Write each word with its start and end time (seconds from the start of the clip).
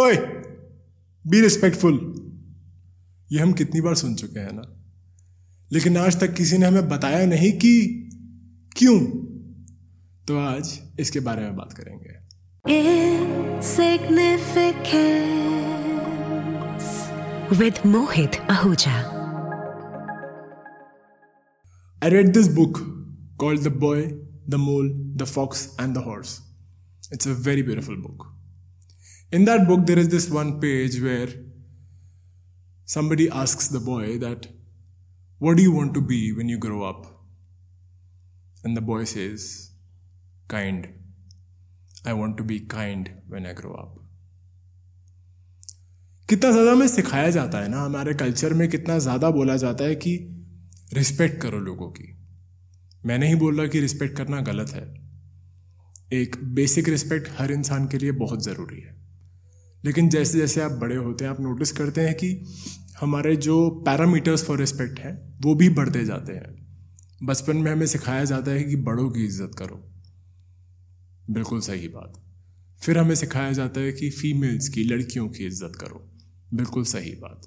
ओए 0.00 0.16
be 1.26 1.40
respectful 1.40 1.94
ये 3.32 3.40
हम 3.40 3.52
कितनी 3.52 3.80
बार 3.80 3.94
सुन 3.94 4.14
चुके 4.14 4.40
हैं 4.40 4.52
ना? 4.52 4.86
लेकिन 5.72 5.96
आज 5.96 6.20
तक 6.20 6.34
किसी 6.34 6.58
ने 6.58 6.66
हमें 6.66 6.88
बताया 6.88 7.26
नहीं 7.26 7.52
कि 7.52 7.72
क्यों? 8.76 9.00
तो 10.28 10.38
आज 10.38 10.80
इसके 11.00 11.20
बारे 11.20 11.42
में 11.42 11.56
बात 11.56 11.72
करेंगे। 11.72 12.12
With 17.56 17.74
Mohit 17.86 18.36
Ahuja 18.36 18.96
I 22.04 22.10
read 22.10 22.32
this 22.32 22.48
book 22.48 22.78
called 23.40 23.62
the 23.62 23.68
boy 23.68 24.02
the 24.48 24.54
mole 24.54 24.92
the 25.16 25.24
fox 25.24 25.76
and 25.80 25.94
the 25.94 25.98
horse 25.98 26.40
it's 27.12 27.28
a 27.28 27.32
very 27.32 27.62
beautiful 27.62 27.96
book 27.96 28.32
In 29.32 29.44
that 29.44 29.66
book, 29.66 29.86
there 29.86 29.98
is 29.98 30.08
this 30.08 30.30
one 30.30 30.60
page 30.60 31.00
where 31.02 31.28
somebody 32.84 33.28
asks 33.28 33.68
the 33.68 33.80
boy 33.80 34.18
that, 34.18 34.46
What 35.40 35.56
do 35.56 35.62
you 35.62 35.72
want 35.72 35.94
to 35.94 36.00
be 36.00 36.32
when 36.32 36.48
you 36.48 36.58
grow 36.58 36.84
up? 36.84 37.06
And 38.64 38.76
the 38.76 38.80
boy 38.80 39.04
says, 39.04 39.72
Kind. 40.48 40.88
I 42.04 42.12
want 42.12 42.36
to 42.36 42.44
be 42.44 42.60
kind 42.60 43.10
when 43.28 43.46
I 43.46 43.52
grow 43.52 43.74
up. 43.74 43.98
कितना 46.28 46.50
ज़्यादा 46.50 46.72
हमें 46.72 46.88
सिखाया 46.88 47.30
जाता 47.30 47.58
है 47.58 47.68
ना 47.68 47.80
हमारे 47.82 48.14
culture 48.14 48.54
में 48.54 48.68
कितना 48.68 48.98
ज़्यादा 48.98 49.30
बोला 49.30 49.56
जाता 49.56 49.84
है 49.84 49.94
कि 49.94 50.14
रिस्पेक्ट 50.94 51.40
करो 51.42 51.58
लोगों 51.60 51.88
की 51.90 52.12
मैं 53.06 53.18
नहीं 53.18 53.34
बोल 53.36 53.58
रहा 53.58 53.66
कि 53.74 53.80
रिस्पेक्ट 53.80 54.16
करना 54.16 54.40
गलत 54.48 54.70
है 54.74 54.82
एक 56.20 56.36
बेसिक 56.54 56.88
रिस्पेक्ट 56.88 57.28
हर 57.38 57.52
इंसान 57.52 57.86
के 57.88 57.98
लिए 57.98 58.12
बहुत 58.24 58.44
ज़रूरी 58.44 58.80
है 58.80 58.94
लेकिन 59.86 60.08
जैसे 60.08 60.38
जैसे 60.38 60.60
आप 60.60 60.72
बड़े 60.72 60.96
होते 60.96 61.24
हैं, 61.24 61.30
आप 61.30 61.40
नोटिस 61.40 61.72
करते 61.72 62.00
हैं 62.00 62.14
कि 62.14 62.44
हमारे 63.00 63.36
जो 63.36 63.70
पैरामीटर्स 63.70 64.44
फॉर 64.44 64.58
रिस्पेक्ट 64.58 64.98
हैं, 64.98 65.36
वो 65.40 65.54
भी 65.54 65.68
बढ़ते 65.68 66.04
जाते 66.04 66.32
हैं। 66.32 66.66
बचपन 67.22 67.56
में 67.56 67.72
हमें 67.72 67.86
सिखाया 67.86 68.24
जाता 68.24 68.50
है 68.50 68.64
कि 68.64 68.76
बड़ों 68.76 69.10
की 69.10 69.24
इज़्ज़त 69.24 69.50
करो। 69.58 69.92
बिल्कुल 71.30 71.60
सही 71.60 71.88
बात। 71.88 72.12
फिर 72.82 72.98
हमें 72.98 73.14
सिखाया 73.14 73.52
जाता 73.52 73.80
है 73.80 73.92
कि 73.92 74.10
फीमेल्स 74.10 74.68
की 74.68 74.84
लड़कियों 74.84 75.28
की 75.28 75.46
इज़्ज़त 75.46 75.72
करो। 75.80 76.10
बिल्कुल 76.54 76.84
सही 76.84 77.10
बात। 77.10 77.42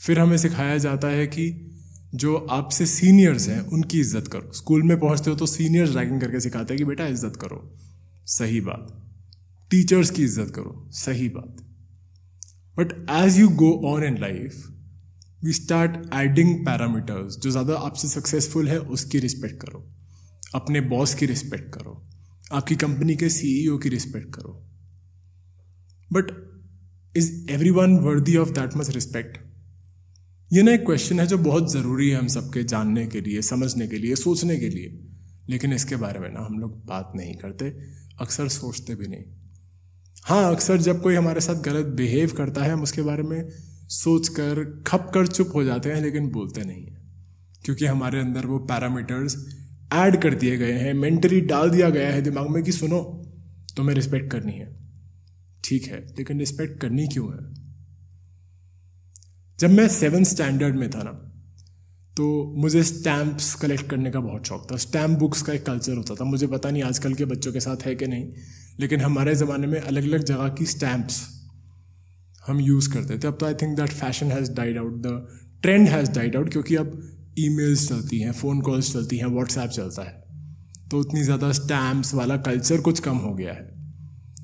फिर 0.00 0.18
हमें 0.18 0.36
सिखाया 0.36 0.78
जाता 0.78 1.08
है 1.08 1.26
कि 1.26 1.70
जो 2.14 2.36
आपसे 2.36 2.86
सीनियर्स 2.86 3.48
हैं, 3.48 3.60
उनकी 3.60 4.00
इज़्ज़त 4.00 4.28
करो। 4.28 4.52
स्कूल 4.52 4.82
में 4.82 5.00
पहुँचते 5.00 5.30
हो 5.30 5.36
तो 5.36 5.46
सीनियर्स 5.46 5.96
रैगिंग 5.96 6.20
करके 6.20 6.40
सिखाते 6.40 6.74
हैं 6.74 6.78
कि 6.78 6.84
बेटा 6.84 7.06
इज़्ज़त 7.06 7.36
करो। 7.36 7.78
सही 8.26 8.60
बात। 8.60 9.03
टीचर्स 9.70 10.10
की 10.10 10.22
इज़्ज़त 10.24 10.52
करो। 10.54 10.88
सही 10.94 11.28
बात। 11.28 11.56
But 12.76 12.92
as 13.12 13.38
you 13.38 13.48
go 13.56 13.70
on 13.86 14.04
in 14.04 14.18
life 14.20 14.62
we 15.42 15.52
start 15.52 15.96
adding 16.14 16.54
parameters 16.66 17.36
जो 17.36 17.50
ज़्यादा 17.50 17.74
आपसे 17.76 18.08
सक्सेसफुल 18.08 18.68
है, 18.68 18.78
उसकी 18.78 19.18
रिस्पेक्ट 19.18 19.60
करो। 19.62 19.84
अपने 20.54 20.80
बॉस 20.80 21.14
की 21.14 21.26
रिस्पेक्ट 21.26 21.72
करो। 21.74 22.00
आपकी 22.52 22.74
कंपनी 22.76 23.16
के 23.16 23.28
सीईओ 23.28 23.78
की 23.78 23.88
रिस्पेक्ट 23.88 24.34
करो। 24.34 24.52
But 26.10 26.30
is 27.14 27.30
everyone 27.70 27.96
worthy 27.98 28.36
of 28.36 28.50
that 28.50 28.76
much 28.76 28.90
respect 28.90 29.38
ये 30.50 30.62
ना 30.62 30.72
एक 30.72 30.84
क्वेश्चन 30.86 31.20
है 31.20 31.26
जो 31.26 31.38
बहुत 31.38 31.72
ज़रूरी 31.72 32.08
है 32.10 32.18
हम 32.18 32.26
सबके 32.28 32.62
जानने 32.64 33.06
के 33.06 33.20
लिए, 33.20 33.42
समझने 33.42 33.86
के 33.88 33.98
लिए, 33.98 34.14
सोचने 34.16 34.56
के 34.58 34.68
लिए। 34.68 35.00
लेकिन 35.48 35.72
इसके 35.72 35.96
बारे 35.96 36.20
में 36.20 36.28
ना 36.30 36.40
हम 36.40 36.58
लोग 36.58 36.84
बात 36.86 37.12
नहीं 37.16 37.34
करते, 37.34 37.68
अक्सर 38.20 38.48
सोचते 38.48 38.94
भी 38.94 39.06
नहीं। 39.06 39.24
हाँ 40.24 40.54
अक्सर 40.54 40.76
जब 40.76 41.02
कोई 41.02 41.14
हमारे 41.14 41.40
साथ 41.40 41.54
गलत 41.54 41.86
बिहेव 41.86 42.32
करता 42.32 42.62
है, 42.62 42.70
हम 42.70 42.82
उसके 42.82 43.02
बारे 43.02 43.22
में 43.22 43.48
सोच 43.88 44.28
कर 44.28 44.82
खप 44.86 45.10
कर 45.14 45.26
चुप 45.26 45.50
हो 45.54 45.64
जाते 45.64 45.88
हैं, 45.92 46.02
लेकिन 46.02 46.28
बोलते 46.28 46.64
नहीं 46.64 46.84
हैं। 46.86 47.02
क्योंकि 47.64 47.86
हमारे 47.86 48.20
अंदर 48.20 48.46
वो 48.46 48.58
पैरामीटर्स 48.58 49.36
ऐड 49.92 50.22
कर 50.22 50.34
दिए 50.34 50.56
गए 50.56 50.72
हैं 50.72 50.94
मेंटली 50.94 51.40
डाल 51.40 51.70
दिया 51.70 51.90
गया 51.90 52.10
है 52.10 52.22
दिमाग 52.22 52.48
में 52.48 52.62
कि 52.62 52.72
सुनो, 52.72 53.00
तुम्हें 53.76 53.94
रिस्पेक्ट 53.94 54.32
करनी 54.32 54.52
है। 54.52 54.76
ठीक 55.64 55.86
है, 55.86 56.06
लेकिन 56.18 56.38
रिस्पेक्ट 56.38 56.80
करनी 56.80 57.06
क्यों 57.08 57.32
है? 57.32 57.54
जब 59.58 59.70
मैं 59.70 59.88
सेवन 59.88 60.24
स्टैंडर्ड 60.24 60.76
में 60.76 60.90
था 60.90 61.02
ना 61.02 61.20
तो 62.16 62.54
मुझे 62.56 62.82
स्टैम्प्स 62.82 63.54
कलेक्ट 63.54 63.90
करने 63.90 64.10
का 64.10 64.20
बहुत 64.20 64.46
शौक 64.46 64.66
था। 64.72 64.76
स्टैम्प 64.76 65.18
बुक्स 65.18 65.42
का 65.42 65.52
एक 65.52 65.66
कल्चर 65.66 65.92
होता 65.92 66.14
था। 66.14 66.24
मुझे 66.24 66.46
पता 66.46 66.70
नहीं 66.70 66.82
आजकल 66.82 67.14
के 67.14 67.24
बच्चों 67.24 67.52
के 67.52 67.60
साथ 67.60 67.86
है 67.86 67.94
कि 67.94 68.06
नहीं। 68.06 68.28
लेकिन 68.80 69.00
हमारे 69.00 69.34
ज़माने 69.34 69.66
में 69.66 69.80
अलग 69.80 70.04
अलग 70.04 70.24
जगह 70.24 70.48
की 70.48 70.66
स्टैम्प्स 70.66 71.22
हम 72.46 72.60
यूज़ 72.60 72.92
करते 72.92 73.18
थे। 73.18 73.28
अब 73.28 73.36
तो 73.40 73.46
I 73.46 73.54
think 73.54 73.76
that 73.76 73.90
fashion 73.90 74.30
has 74.30 74.52
died 74.52 74.78
out 74.78 75.00
the 75.02 75.26
trend 75.62 75.88
has 75.88 76.10
died 76.10 76.36
out 76.36 76.50
क्योंकि 76.52 76.76
अब 76.76 77.00
ईमेल्स 77.38 77.88
चलती 77.88 78.18
हैं 78.20 78.32
फ़ोन 78.32 78.60
कॉल्स 78.60 78.92
चलती 78.92 79.18
हैं 79.18 79.26
व्हाट्सएप 79.26 79.70
चलता 79.70 80.02
है। 80.02 80.22
तो 80.90 80.98
उतनी 80.98 81.22
ज़्यादा 81.22 81.52
स्टैम्प्स 81.52 82.14
वाला 82.14 82.36
कल्चर 82.36 82.80
कुछ 82.80 83.00
कम 83.00 83.16
हो 83.16 83.34
गया 83.34 83.52
है। 83.52 83.72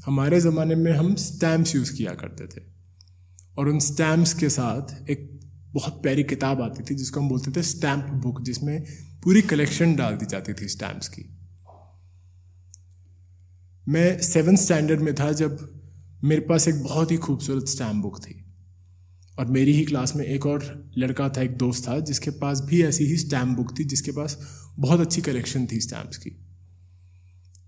हमारे 0.06 0.40
ज़माने 0.40 0.74
में 0.74 0.92
हम 0.92 1.14
स्टैम्प्स 1.14 1.74
यूज़ 1.74 1.92
किया 1.96 2.14
करते 2.14 2.46
थे। 2.46 2.62
और 3.58 3.68
उन 3.68 3.78
स्टैम्प्स 3.78 4.32
के 4.34 4.48
साथ 4.48 5.10
एक 5.10 5.28
बहुत 5.72 6.02
प्यारी 6.02 6.22
किताब 6.24 6.60
आती 6.62 6.82
थी 6.82 6.94
जिसको 6.94 7.20
हम 7.20 7.28
बोलते 7.28 7.50
थे 7.50 7.62
स्टैम्प 7.62 8.04
बुक 8.22 8.40
जिसमें 8.42 8.82
पूरी 9.24 9.42
कलेक्शन 9.42 9.94
डाल 9.96 10.16
दी 10.16 10.26
जाती 10.26 10.52
थी 10.52 10.68
स्टैम्प्स 10.68 11.08
की। 11.08 11.22
मैं 13.90 14.22
सेवन 14.22 14.56
स्टैंडर्ड 14.56 15.00
में 15.00 15.14
था 15.14 15.32
जब 15.32 15.80
मेरे 16.24 16.40
पास 16.40 16.68
एक 16.68 16.82
बहुत 16.82 17.10
ही 17.10 17.16
खूबसूरत 17.16 17.64
स्टैम्प 17.66 18.02
बुक 18.02 18.20
थी। 18.22 18.44
और 19.38 19.46
मेरी 19.46 19.72
ही 19.72 19.84
क्लास 19.84 20.16
में 20.16 20.24
एक 20.24 20.46
और 20.46 20.90
लड़का 20.98 21.28
था, 21.28 21.42
एक 21.42 21.56
दोस्त 21.56 21.88
था, 21.88 22.00
जिसके 22.00 22.30
पास 22.30 22.60
भी 22.60 22.82
ऐसी 22.82 23.04
ही 23.04 23.16
स्टैम्प 23.16 23.56
बुक 23.56 23.78
थी, 23.78 23.84
जिसके 23.84 24.10
पास 24.10 24.38
बहुत 24.78 25.00
अच्छी 25.00 25.20
कलेक्शन 25.20 25.66
थी 25.72 25.80
स्टैम्प्स 25.80 26.16
की। 26.16 26.30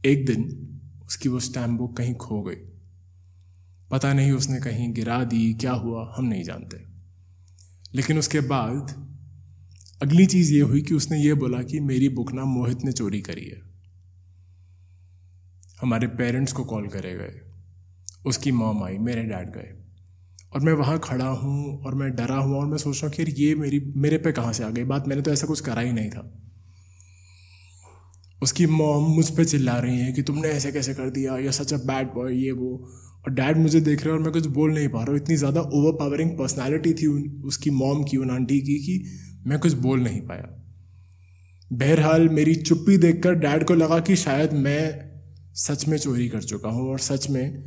एक 0.04 0.26
दिन 0.26 0.68
उसकी 1.06 1.28
वो 1.28 1.40
स्टैम्प 1.40 1.78
बुक 1.78 1.96
कहीं 1.96 2.14
खो 2.14 2.42
गई। 2.42 2.56
पता 3.90 4.12
नहीं 4.12 4.32
उसने 4.32 4.60
कहीं 4.60 4.92
गिरा 4.92 5.24
दी, 5.24 5.54
क्या 5.54 5.72
हुआ, 5.72 6.14
हम 6.18 6.24
नहीं 6.24 6.44
जानते। 6.44 6.76
लेकिन 7.94 8.18
उसके 8.18 8.40
बाद 8.40 9.08
अगली 10.02 10.26
चीज़ 10.26 10.52
ये 10.52 10.60
हुई 10.60 10.82
कि 10.82 10.94
उसने 10.94 11.24
ये 11.24 11.34
बोला 11.34 11.62
कि 11.62 11.80
मेरी 11.80 12.08
बुक 12.08 12.32
ना 12.32 12.44
मोहित 12.44 12.78
ने 12.84 12.92
चोरी 12.92 13.20
करी 13.20 13.44
है। 13.44 13.71
हमारे 15.82 16.06
पेरेंट्स 16.06 16.53
को 16.53 16.65
कॉल 16.65 16.87
करे 16.87 17.15
गए। 17.15 17.41
उसकी 18.26 18.53
मॉम 18.53 18.84
आई, 18.84 18.98
मेरे 18.98 19.22
डैड 19.22 19.50
गए। 19.50 19.75
और 20.54 20.60
मैं 20.60 20.72
वहाँ 20.72 20.98
खड़ा 20.98 21.26
हूँ 21.26 21.82
और 21.82 21.94
मैं 21.94 22.15
डरा 22.15 22.37
हुआ 22.37 22.56
और 22.56 22.66
मैं 22.66 22.76
सोच 22.76 23.04
रहा 23.04 23.06
हूँ 23.06 23.15
कि 23.15 23.44
ये 23.44 23.54
मेरी, 23.54 23.93
मेरे 23.97 24.19
पे 24.19 24.32
कहाँ 24.32 24.53
से 24.53 24.65
आ 24.65 24.70
गई? 24.70 24.84
बात 24.84 25.09
मैंने 25.09 25.22
तो 25.22 25.31
ऐसा 25.31 25.47
कुछ 25.47 25.60
करा 25.60 25.81
ही 25.81 25.93
नहीं 25.93 26.10
था। 26.10 26.38
उसकी 28.43 28.66
मॉम 28.66 29.04
मुझ 29.04 29.31
पर 29.31 29.44
चिल्ला 29.44 29.78
रही 29.78 29.98
है 29.98 30.12
कि 30.12 30.22
तुमने 30.22 30.48
ऐसे 30.48 30.72
कैसे 30.72 30.94
कर 30.94 31.10
दिया? 31.10 31.38
या 31.38 31.50
सच 31.50 31.72
अ 31.72 31.76
बैड 31.76 32.06
बॉय 32.06 32.44
ये 32.44 32.53
वो। 32.53 32.88
और 33.25 33.34
डैड 33.34 33.56
मुझे 33.56 33.81
देख 33.81 34.04
रहे 34.04 34.12
हैं 34.12 34.19
और 34.19 34.25
मैं 34.25 34.32
कुछ 34.32 34.47
बोल 34.47 34.75
नहीं 34.75 34.88
पा 34.88 34.99
रहा 34.99 35.12
हूँ। 35.12 35.16
इतनी 35.16 35.37
ज़्यादा 35.37 35.60
ओवर 35.60 35.93
पावरिंग 35.93 36.31
पर्सनैलिटी 36.31 36.94
थी 36.94 37.06
उन, 37.06 37.43
उसकी 37.44 37.70
मॉम 37.70 38.04
की, 38.04 38.16
उन 38.16 38.31
आंटी 38.31 38.60
की, 38.60 38.78
कि 38.78 39.04
मैं 39.47 39.59
कुछ 39.59 39.72
बोल 39.72 40.00
नहीं 40.00 40.20
पाया। 40.20 40.59
बहरहाल 41.72 42.28
मेरी 42.28 42.54
चुप्पी 42.54 42.97
देखकर 42.97 43.34
डैड 43.34 43.64
को 43.64 43.75
लगा 43.75 43.99
कि 43.99 44.16
शायद 44.16 44.53
मैं 44.53 45.11
सच 45.56 45.86
में 45.88 45.96
चोरी 45.98 46.28
कर 46.28 46.42
चुका 46.42 46.68
हूँ 46.68 46.88
और 46.90 46.98
सच 47.00 47.28
में 47.30 47.64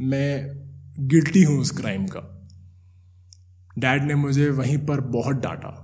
मैं 0.00 1.06
गिल्टी 1.08 1.42
हूँ 1.42 1.58
उस 1.60 1.70
क्राइम 1.70 2.06
का। 2.06 2.20
डैड 3.78 4.04
ने 4.04 4.14
मुझे 4.14 4.48
वहीं 4.50 4.78
पर 4.86 5.00
बहुत 5.00 5.36
डांटा। 5.36 5.76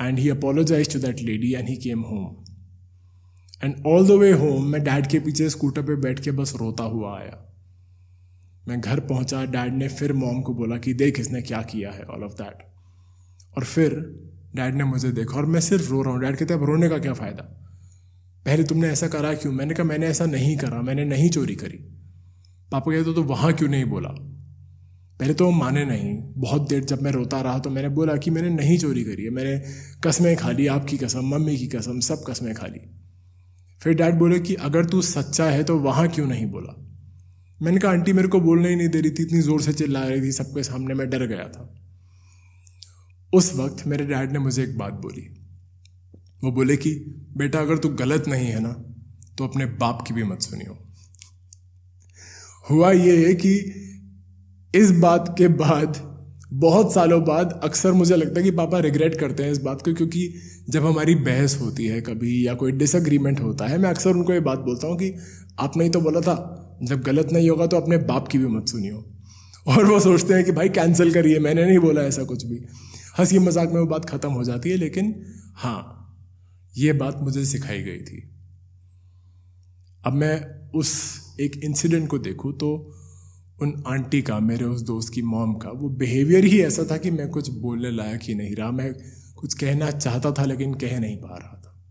And 0.00 0.18
he 0.18 0.28
apologize 0.28 0.92
to 0.92 0.98
that 0.98 1.20
lady 1.20 1.52
and 1.54 1.68
he 1.68 1.76
came 1.76 2.00
home 2.02 2.44
and 3.62 3.86
all 3.86 4.06
the 4.08 4.10
way 4.10 4.30
home 4.32 4.66
मैं 4.66 4.82
डैड 4.84 5.06
के 5.06 5.18
पीछे 5.20 5.48
स्कूटर 5.50 5.82
पे 5.82 5.96
बैठ 5.96 6.20
के 6.20 6.30
बस 6.30 6.54
रोता 6.56 6.84
हुआ 6.84 7.16
आया। 7.18 7.44
मैं 8.68 8.80
घर 8.80 9.00
पहुँचा 9.00 9.44
डैड 9.46 9.74
ने 9.74 9.88
फिर 9.88 10.12
मॉम 10.12 10.40
को 10.42 10.54
बोला 10.54 10.76
कि 10.76 10.94
देख 10.94 11.20
इसने 11.20 11.42
क्या 11.42 11.62
किया 11.62 11.90
है 11.90 12.04
ऑल 12.04 12.24
ऑफ़ 12.24 12.32
दैट 12.32 12.62
और 13.56 13.64
फिर 13.64 13.94
डैड 14.56 14.74
ने 14.74 14.84
मुझे 14.84 15.10
देखा 15.12 15.36
और 15.36 15.46
मैं 15.46 15.60
सिर्फ़ 15.60 15.90
रो 15.90 16.02
रहा 16.02 16.12
हूँ। 16.12 16.20
डैड 16.20 16.36
कहते 16.36 16.54
अब 16.54 16.64
रोने 16.64 16.88
का 16.88 16.98
क्या 16.98 17.12
फ़ायदा? 17.12 17.54
पहले 18.48 18.64
तुमने 18.64 18.88
ऐसा 18.88 19.08
करा 19.08 19.34
क्यों? 19.34 19.52
मैंने 19.52 19.74
कहा, 19.74 19.84
मैंने 19.84 20.06
ऐसा 20.06 20.26
नहीं 20.26 20.56
करा, 20.56 20.82
मैंने 20.82 21.04
नहीं 21.04 21.30
चोरी 21.30 21.54
करी। 21.54 21.78
पापा 22.72 22.92
कहते 22.92 23.14
तो 23.14 23.22
वहाँ 23.22 23.52
क्यों 23.52 23.68
नहीं 23.68 23.84
बोला? 23.84 24.08
पहले 25.20 25.34
तो 25.34 25.50
माने 25.50 25.84
नहीं। 25.84 26.32
बहुत 26.36 26.68
देर 26.68 26.84
जब 26.84 27.02
मैं 27.02 27.12
रोता 27.12 27.40
रहा 27.40 27.58
तो 27.58 27.70
मैंने 27.70 27.88
बोला 27.88 28.16
कि 28.16 28.30
मैंने 28.30 28.50
नहीं 28.50 28.78
चोरी 28.78 29.04
करी 29.04 29.24
है। 29.24 29.30
मैंने 29.30 29.62
कस्में 30.04 30.36
खा 30.36 30.50
ली, 30.50 30.66
आपकी 30.66 30.96
कसम, 30.96 31.20
मम्मी 31.20 31.56
की 31.56 31.66
कसम, 31.66 32.00
सब 32.00 32.24
कस्में 32.24 32.54
खा 32.54 32.66
ली। 32.66 32.80
फिर 33.82 33.94
डैड 33.94 34.14
बोले 34.14 34.40
कि, 34.40 34.54
अगर 34.54 34.84
तू 34.84 35.02
सच्चा 35.02 35.44
है 35.44 35.64
तो 35.64 35.78
वहाँ 35.78 36.08
क्यों 36.08 36.26
नहीं 36.26 36.46
बोला? 36.46 36.86
मैंने 37.62 37.78
कहा, 37.78 37.92
आंटी, 37.92 38.12
मेरे 38.12 38.28
को 38.28 38.40
बोलने 38.40 38.68
ही 38.68 38.76
नहीं 38.76 38.88
दे 38.88 39.00
रही 39.00 39.10
थी, 39.10 39.22
इतनी 39.22 39.40
ज़ोर 39.40 39.62
से 39.62 39.72
चिल्ला 39.72 40.04
रही 40.08 40.22
थी, 40.22 40.32
सबके 40.32 40.62
सामने 40.62 40.94
मैं 40.94 41.10
डर 41.10 41.26
गया 41.26 41.48
था। 41.48 41.74
उस 43.34 43.56
वक्त 43.56 43.86
मेरे 43.86 44.04
डैड 44.04 44.32
ने 44.32 44.38
मुझे 44.38 44.62
एक 44.62 44.78
बात 44.78 44.92
बोली। 44.92 45.37
वो 46.42 46.50
बोले 46.52 46.76
कि, 46.76 46.90
बेटा, 47.36 47.60
अगर 47.60 47.78
तू 47.78 47.88
गलत 47.88 48.28
नहीं 48.28 48.46
है 48.46 48.60
ना 48.60 48.72
तो 49.38 49.44
अपने 49.44 49.66
बाप 49.66 50.04
की 50.06 50.14
भी 50.14 50.24
मत 50.24 50.42
सुनियो। 50.42 50.76
हुआ 52.70 52.90
ये 52.92 53.26
है 53.26 53.34
कि 53.34 53.54
इस 54.74 54.90
बात 54.90 55.34
के 55.38 55.48
बाद, 55.48 55.96
बहुत 56.52 56.92
सालों 56.94 57.22
बाद 57.24 57.60
अक्सर 57.64 57.92
मुझे 57.92 58.16
लगता 58.16 58.40
है 58.40 58.44
कि 58.44 58.50
पापा 58.50 58.78
रिग्रेट 58.78 59.14
करते 59.14 59.42
हैं 59.42 59.52
इस 59.52 59.58
बात 59.58 59.82
को, 59.82 59.94
क्योंकि 59.94 60.32
जब 60.70 60.86
हमारी 60.86 61.14
बहस 61.14 61.56
होती 61.60 61.86
है 61.86 62.00
कभी 62.00 62.46
या 62.46 62.54
कोई 62.54 62.72
डिसअग्रीमेंट 62.72 63.40
होता 63.40 63.66
है, 63.66 63.78
मैं 63.78 63.90
अक्सर 63.90 64.10
उनको 64.10 64.32
ये 64.32 64.40
बात 64.40 64.58
बोलता 64.58 64.86
हूँ 64.86 64.96
कि, 64.98 65.14
आपने 65.60 65.84
ही 65.84 65.90
तो 65.90 66.00
बोला 66.00 66.20
था, 66.20 66.36
जब 66.82 67.02
गलत 67.02 67.32
नहीं 67.32 67.50
होगा 67.50 67.66
तो 67.66 67.76
अपने 67.76 67.96
बाप 67.96 68.28
की 68.28 68.38
भी 68.38 68.46
मत 68.46 68.68
सुनियो। 68.68 69.04
और 69.66 69.84
वो 69.84 70.00
सोचते 70.00 70.34
हैं 70.34 70.44
कि, 70.44 70.52
भाई 70.52 70.68
कैंसिल 70.68 71.12
करिए, 71.12 71.38
मैंने 71.38 71.64
नहीं 71.66 71.78
बोला 71.78 72.02
ऐसा 72.02 72.24
कुछ 72.24 72.44
भी। 72.44 72.60
हँसी 73.18 73.38
मज़ाक 73.38 73.72
में 73.72 73.80
वो 73.80 73.86
बात 73.86 74.10
ख़त्म 74.10 74.30
हो 74.30 74.44
जाती 74.44 74.70
है, 74.70 74.76
लेकिन 74.76 75.14
हाँ 75.56 75.94
ये 76.76 76.92
बात 76.92 77.18
मुझे 77.22 77.44
सिखाई 77.44 77.82
गई 77.82 77.98
थी। 77.98 78.30
अब 80.06 80.12
मैं 80.12 80.68
उस 80.70 80.90
एक 81.40 81.56
इंसिडेंट 81.64 82.08
को 82.08 82.18
देखूँ 82.18 82.58
तो 82.58 82.94
उन 83.62 83.82
आंटी 83.86 84.22
का, 84.22 84.40
मेरे 84.40 84.64
उस 84.64 84.82
दोस्त 84.82 85.12
की 85.12 85.22
मॉम 85.22 85.54
का, 85.54 85.70
वो 85.70 85.88
बिहेवियर 85.88 86.44
ही 86.44 86.60
ऐसा 86.62 86.84
था 86.90 86.96
कि 86.96 87.10
मैं 87.10 87.28
कुछ 87.28 87.50
बोलने 87.50 87.90
लायक 87.90 88.20
ही 88.22 88.34
नहीं 88.34 88.54
रहा। 88.54 88.70
मैं 88.70 88.94
कुछ 89.36 89.54
कहना 89.54 89.90
चाहता 89.90 90.32
था 90.32 90.44
लेकिन 90.44 90.74
कह 90.74 91.00
नहीं 91.00 91.16
पा 91.16 91.36
रहा 91.36 91.62
था। 91.66 91.84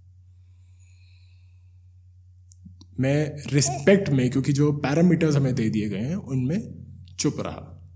मैं 2.99 3.43
रिस्पेक्ट 3.53 4.09
में, 4.09 4.29
क्योंकि 4.29 4.53
जो 4.53 4.71
पैरामीटर्स 4.71 5.35
हमें 5.35 5.55
दे 5.55 5.69
दिए 5.69 5.89
गए 5.89 6.01
हैं, 6.01 6.15
उनमें 6.15 6.85
चुप 7.19 7.37
रहा। 7.39 7.91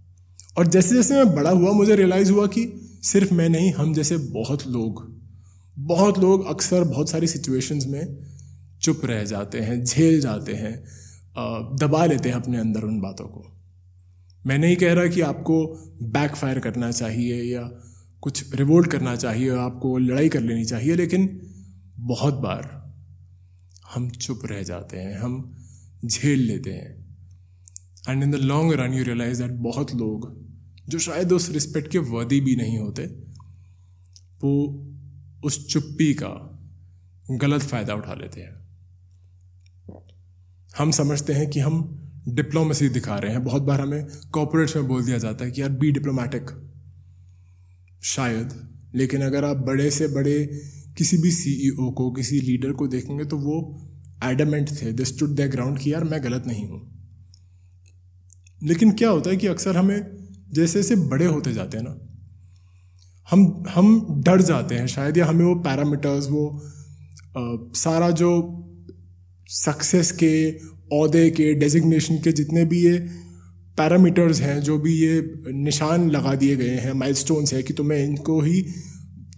और 0.57 0.67
जैसे 0.67 0.95
जैसे 0.95 1.13
मैं 1.13 1.35
बड़ा 1.35 1.49
हुआ, 1.49 1.71
मुझे 1.71 1.95
रियलाइज़ 1.95 2.31
हुआ 2.31 2.47
कि 2.47 2.71
सिर्फ़ 3.03 3.33
मैं 3.33 3.49
नहीं, 3.49 3.73
हम 3.73 3.93
जैसे 3.93 4.17
बहुत 4.17 4.67
लोग 4.67 5.20
बहुत 5.77 6.17
लोग 6.19 6.45
अक्सर 6.47 6.83
बहुत 6.83 7.09
सारी 7.09 7.27
सिचुएशंस 7.27 7.85
में 7.87 8.17
चुप 8.81 9.05
रह 9.05 9.23
जाते 9.23 9.59
हैं, 9.59 9.83
झेल 9.83 10.19
जाते 10.21 10.53
हैं 10.53 10.73
दबा 11.77 12.05
लेते 12.05 12.29
हैं 12.29 12.35
अपने 12.35 12.57
अंदर 12.57 12.83
उन 12.83 12.99
बातों 13.01 13.25
को। 13.25 13.45
मैं 14.45 14.57
नहीं 14.57 14.75
कह 14.75 14.93
रहा 14.93 15.07
कि 15.07 15.21
आपको 15.21 15.55
बैक 16.03 16.35
फायर 16.35 16.59
करना 16.59 16.91
चाहिए 16.91 17.41
या 17.43 17.61
कुछ 18.23 18.55
रिवोल्ट 18.55 18.91
करना 18.91 19.15
चाहिए 19.15 19.49
आपको 19.49 19.97
लड़ाई 19.97 20.29
कर 20.29 20.41
लेनी 20.41 20.65
चाहिए, 20.65 20.95
लेकिन 20.95 21.41
बहुत 21.97 22.33
बार 22.33 22.69
हम 23.93 24.09
चुप 24.09 24.41
रह 24.45 24.63
जाते 24.63 24.97
हैं, 24.97 25.17
हम 25.17 25.57
झेल 26.05 26.39
लेते 26.39 26.69
हैं। 26.69 26.99
And 28.09 28.23
in 28.23 28.31
the 28.31 28.35
long 28.35 28.73
run 28.73 28.93
you 28.93 29.03
realize 29.03 29.41
that 29.43 29.51
बहुत 29.51 29.95
लोग, 29.95 30.29
जो 30.89 30.99
शायद 30.99 31.31
उस 31.31 31.49
रिस्पेक्ट 31.49 31.91
के 31.91 31.97
वर्दी 31.97 32.39
भी 32.41 32.55
नहीं 32.55 32.77
होते, 32.79 33.03
वो 34.43 34.87
उस 35.43 35.67
चुप्पी 35.67 36.13
का 36.13 36.33
गलत 37.31 37.61
फ़ायदा 37.61 37.93
उठा 37.93 38.13
लेते 38.13 38.41
हैं। 38.41 38.59
हम 40.77 40.91
समझते 40.91 41.33
हैं 41.33 41.49
कि 41.49 41.59
हम 41.59 41.97
डिप्लोमेसी 42.27 42.89
दिखा 42.89 43.17
रहे 43.17 43.31
हैं। 43.31 43.43
बहुत 43.43 43.61
बार 43.61 43.81
हमें 43.81 44.05
कॉपोरेट्स 44.31 44.75
में 44.75 44.87
बोल 44.87 45.05
दिया 45.05 45.17
जाता 45.17 45.45
है 45.45 45.51
कि 45.51 45.61
यार 45.61 45.69
बी 45.69 45.91
डिप्लोमेटिक 45.91 46.49
शायद, 48.03 48.51
लेकिन 48.95 49.21
अगर 49.21 49.45
आप 49.45 49.57
बड़े 49.57 49.89
से 49.91 50.07
बड़े 50.07 50.45
किसी 50.97 51.17
भी 51.17 51.31
सीईओ 51.31 51.89
e 51.89 51.93
को, 51.93 52.11
किसी 52.11 52.39
लीडर 52.39 52.71
को 52.71 52.87
देखेंगे 52.87 53.25
तो 53.25 53.37
वो 53.37 53.57
एडमेंट 54.23 54.69
थे। 54.81 54.91
दे 54.93 55.05
स्टूड 55.05 55.35
द 55.35 55.41
ग्राउंड 55.41 55.79
कि 55.79 55.93
यार, 55.93 56.03
मैं 56.03 56.23
गलत 56.23 56.47
नहीं 56.47 56.67
हूँ। 56.67 56.81
लेकिन 58.63 58.91
क्या 58.91 59.09
होता 59.09 59.29
है 59.29 59.37
कि 59.37 59.47
अक्सर 59.47 59.77
हमें 59.77 59.99
जैसे 60.51 60.81
जैसे 60.81 60.95
बड़े 60.95 61.25
होते 61.25 61.53
जाते 61.53 61.77
हैं 61.77 61.83
ना 61.83 61.97
हम 63.31 63.63
हम 63.69 64.21
डर 64.25 64.41
जाते 64.41 64.75
हैं 64.75 64.87
शायद 64.87 65.17
या 65.17 65.25
हमें 65.25 65.45
वो 65.45 65.55
पैरामीटर्स 65.61 66.27
वो 66.29 66.45
आ, 67.37 67.41
सारा 67.75 68.09
जो 68.11 68.31
सक्सेस 69.49 70.11
के 70.11 70.33
अहदे 70.49 71.29
के 71.29 71.53
डेजिग्नेशन 71.53 72.17
के 72.17 72.31
जितने 72.31 72.65
भी 72.65 72.83
ये 72.85 72.97
पैरामीटर्स 73.77 74.41
हैं 74.41 74.59
जो 74.61 74.77
भी 74.77 74.93
ये 74.93 75.21
निशान 75.53 76.09
लगा 76.09 76.33
दिए 76.35 76.55
गए 76.55 76.75
हैं 76.77 76.93
माइलस्टोन्स 76.93 77.53
है 77.53 77.63
कि 77.63 77.73
तुम्हें 77.73 78.03
इनको 78.03 78.39
ही 78.41 78.61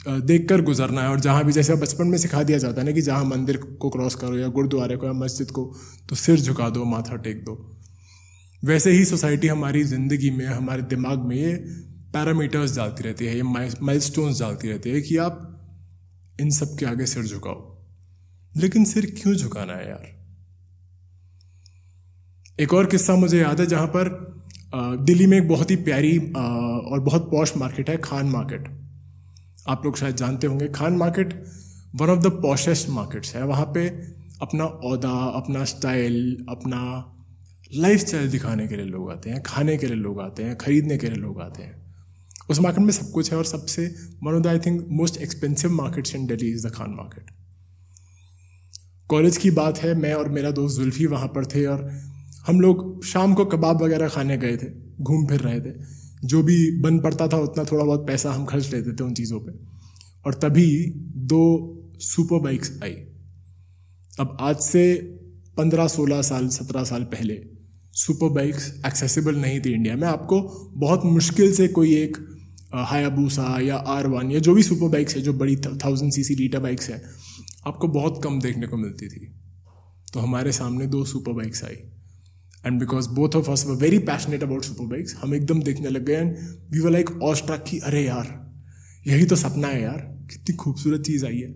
देख 0.08 0.48
कर 0.50 0.62
गुजरना 0.62 1.02
है। 1.02 1.10
और 1.10 1.20
जहाँ 1.20 1.44
भी 1.46 1.52
जैसे 1.52 1.76
बचपन 1.76 2.08
में 2.08 2.18
सिखा 2.18 2.44
दिया 2.44 2.58
जाता 2.58 2.82
है 2.82 2.88
ना 2.88 2.92
कि 2.92 3.02
जहाँ 3.02 3.26
मंदिर 3.26 3.58
को 3.58 3.90
क्रॉस 3.90 4.16
करो 4.16 4.38
या 4.38 4.48
गुरुद्वारे 4.48 4.98
को 4.98 5.06
या 5.06 5.14
मस्जिद 5.14 5.52
को 5.52 5.72
तो 6.10 6.16
सिर 6.16 6.40
झुका 6.40 6.70
दो 6.70 6.86
माथा 6.86 7.16
टेक 7.18 7.44
दो। 7.46 7.56
वैसे 8.64 8.92
ही 8.92 9.06
सोसाइटी 9.06 9.48
हमारी 9.48 9.84
ज़िंदगी 9.84 10.30
में 10.32 10.46
हमारे 10.46 10.82
दिमाग 10.90 11.20
में 11.20 11.36
ये 11.36 11.54
पैरामीटर्स 12.14 12.76
डालती 12.78 13.04
रहती 13.04 13.26
है, 13.26 13.36
ये 13.36 13.44
माइलस्टोन्स 13.44 14.40
डालती 14.40 14.68
रहती 14.68 14.90
है 14.90 15.02
कि 15.02 15.18
आप 15.18 15.50
इन 16.42 16.50
सब 16.50 16.78
के 16.80 16.86
आगे 16.86 17.06
सिर 17.06 17.24
झुकाओ। 17.24 17.62
लेकिन 18.56 18.86
सिर 18.86 19.06
क्यों 19.22 19.34
झुकाना 19.36 19.74
है 19.74 19.90
यार? 19.90 20.12
एक 22.60 22.74
और 22.74 22.86
किस्सा 22.86 23.16
मुझे 23.16 23.40
याद 23.40 23.60
है 23.60 23.66
जहाँ 23.66 23.88
पर 23.88 24.12
दिल्ली 24.76 25.26
में 25.28 25.38
एक 25.38 25.48
बहुत 25.48 25.72
ही 25.72 25.76
प्यारी 25.76 26.18
और 26.20 27.00
बहुत 27.00 27.30
पॉश 27.32 27.56
मार्केट 27.58 27.90
है, 27.90 27.98
खान 27.98 28.26
मार्केट। 28.26 28.68
आप 29.70 29.86
लोग 29.86 29.98
शायद 29.98 30.16
जानते 30.16 30.48
होंगे, 30.48 30.68
Khan 30.68 30.98
market 30.98 31.44
one 31.96 32.10
of 32.10 32.20
the 32.20 32.28
poshest 32.42 32.90
markets 32.90 33.36
है। 33.36 33.44
वहाँ 33.46 33.66
पे 33.66 33.88
अपना 34.42 34.64
अहदा 34.64 35.12
अपना 35.36 35.64
स्टाइल 35.66 36.46
अपना 36.50 36.80
लाइफ 37.72 38.00
स्टाइल 38.00 38.30
दिखाने 38.30 38.68
के 38.68 38.76
लिए 38.76 38.86
लोग 38.86 39.12
आते 39.12 39.30
हैं, 39.30 39.44
खाने 39.44 39.78
के 39.78 39.88
लिए 39.88 39.96
लोग 39.96 40.20
आते 40.22 40.44
हैं, 40.44 40.58
खरीदने 40.58 40.98
के 40.98 41.08
लिए 41.08 41.18
लोग 41.18 41.42
आते 41.42 41.64
हैं। 41.64 41.83
उस 42.50 42.60
मार्केट 42.60 42.84
में 42.84 42.92
सब 42.92 43.12
कुछ 43.12 43.32
है 43.32 43.38
और 43.38 43.46
सबसे 43.46 43.96
one 44.24 44.34
of 44.34 44.44
the 44.44 44.48
I 44.48 44.60
think 44.60 44.88
most 44.90 45.18
expensive 45.18 45.72
markets 45.72 46.16
in 46.16 46.26
Delhi 46.26 46.52
is 46.52 46.68
the 46.68 46.72
Khan 46.72 46.90
market 46.90 47.32
college 49.10 49.38
की 49.38 49.52
बात 49.52 49.78
है, 49.78 49.96
मैं 49.96 50.14
और 50.14 50.30
मेरा 50.30 50.52
दोस्त 50.52 50.78
जुल्फी 50.78 51.06
वहाँ 51.06 51.28
पर 51.28 51.46
थे 51.46 51.66
और 51.66 51.90
हम 52.48 52.62
लोग 52.62 53.06
शाम 53.06 53.34
को 53.34 53.46
कबाब 53.46 53.84
वगैरह 53.84 54.08
खाने 54.08 54.38
गए 54.38 54.58
थे, 54.58 54.68
घूम 55.02 55.28
फिर 55.28 55.40
रहे 55.40 55.62
थे। 55.62 55.74
जो 56.26 56.44
भी 56.44 56.82
बन 56.82 57.00
पड़ता 57.00 57.28
था, 57.28 57.38
उतना 57.38 57.64
थोड़ा 57.64 57.86
बहुत 57.86 58.08
पैसा 58.08 58.32
हम 58.32 58.46
खर्च 58.46 58.74
लेते 58.74 58.92
थे 58.92 59.04
उन 59.04 59.14
चीज़ों 59.14 59.40
पे। 59.40 59.52
और 60.26 60.34
तभी 60.34 60.94
दो 61.16 61.44
सुपर 62.00 62.40
बाइक्स 62.40 62.80
आई। 62.84 62.92
अब 64.20 64.38
आज 64.42 64.58
से 64.58 64.94
पंद्रह, 65.58 65.88
सोलह 65.88 66.22
साल, 66.22 66.48
सत्रह 66.48 66.84
साल 66.84 67.04
पहले 67.04 67.44
सुपर 67.94 68.30
बाइक्स 68.30 68.82
एक्सेसिबल 68.86 69.36
नहीं 69.36 69.60
थी 69.60 69.74
इंडिया 69.74 69.96
में। 69.96 70.08
आपको 70.08 70.42
बहुत 70.78 71.06
मुश्किल 71.06 71.54
से 71.54 71.68
कोई 71.68 71.96
एक 71.96 72.18
हायाबूसा 72.74 73.60
या 73.62 73.76
आर 73.76 74.08
वन 74.08 74.32
या 74.32 74.40
जो 74.40 74.54
भी 74.54 74.64
सुपर 74.64 74.90
बाइक्स 74.90 75.16
है, 75.16 75.22
जो 75.22 75.34
बड़ी 75.34 75.56
thousand 75.56 76.12
C 76.12 76.24
C 76.24 76.36
litre 76.36 76.60
bikes 76.60 76.90
है, 76.90 77.02
आपको 77.68 77.88
बहुत 77.90 78.22
कम 78.24 78.40
देखने 78.40 78.68
को 78.68 78.78
मिलती 78.78 79.08
थी। 79.08 79.26
तो 80.14 80.20
हमारे 80.20 80.52
सामने 80.52 80.88
दो 80.88 81.04
super 81.06 81.34
bikes 81.34 81.64
I. 81.64 81.76
And 82.66 82.80
because 82.80 83.10
both 83.10 83.36
of 83.36 83.50
us 83.52 83.66
were 83.68 83.76
very 83.76 84.00
passionate 84.00 84.44
about 84.44 84.64
super 84.64 84.86
bikes 84.86 85.16
हम 85.16 85.34
एकदम 85.36 85.62
देखने 85.62 85.90
लग 85.90 86.06
गए 86.06 86.14
and 86.14 86.36
we 86.74 86.80
were 86.80 86.92
like 86.92 87.12
awestruck 87.24 87.64
की 87.68 87.80
अरे 87.80 88.06
यार, 88.06 88.28
यही 89.08 89.26
तो 89.26 89.36
सपना 89.36 89.68
है 89.68 89.82
यार, 89.82 89.98
कितनी 90.32 90.56
खूबसूरत 90.56 91.02
चीज़ 91.02 91.26
आई 91.26 91.38
है। 91.38 91.54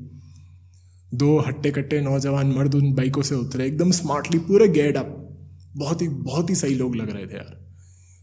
दो 1.10 1.38
हट्टे 1.40 1.72
कट्टे 1.72 2.02
नौजवान 2.02 2.48
मर्द 2.48 2.76
उन 2.76 2.94
बाइकों 2.94 3.22
से 3.22 3.36
उतरे, 3.36 3.66
एकदम 3.68 3.92
स्मार्टली 3.92 4.40
पूरे 4.40 4.68
गेट 4.68 4.98
अप 4.98 5.14
बहुत 5.76 6.02
ही 6.02 6.08
बहुत 6.08 6.50
ही 6.50 6.56
सही 6.56 6.76
लोग 6.76 6.96
लग 6.96 7.10
रहे 7.10 7.26
थे 7.26 7.36
यार। 7.36 7.56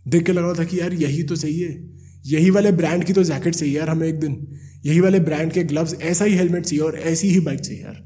देख 0.07 0.25
के 0.27 0.33
लग 0.33 0.43
रहा 0.43 0.55
था 0.55 0.65
कि 0.65 0.81
यार 0.81 0.95
यही 0.95 1.23
तो 1.23 1.37
चाहिए 1.37 1.69
यही 2.25 2.51
वाले 2.51 2.73
ब्रांड 2.73 3.05
की 3.05 3.13
तो 3.13 3.23
जैकेट 3.25 3.55
चाहिए 3.55 3.77
यार 3.79 3.91
हमें 3.91 4.07
एक 4.09 4.21
दिन। 4.21 4.37
यही 4.87 5.01
वाले 5.01 5.21
ब्रांड 5.21 5.53
के 5.53 5.63
ग्लव्स 5.65 5.95
ऐसा 6.03 6.25
ही 6.25 6.35
हेलमेट 6.35 6.65
चाहिए 6.65 6.85
और 6.85 6.99
ऐसी 6.99 7.29
ही 7.29 7.41
बाइक 7.41 7.61
चाहिए 7.61 7.83
यार। 7.83 8.03